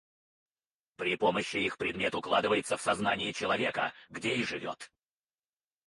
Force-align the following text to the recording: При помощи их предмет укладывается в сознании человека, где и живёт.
При 0.95 1.15
помощи 1.15 1.57
их 1.57 1.77
предмет 1.77 2.15
укладывается 2.15 2.75
в 2.75 2.81
сознании 2.81 3.31
человека, 3.33 3.93
где 4.09 4.33
и 4.35 4.43
живёт. 4.43 4.89